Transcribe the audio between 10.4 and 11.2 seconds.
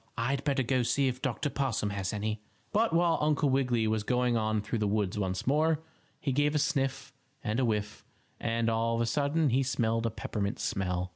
smell.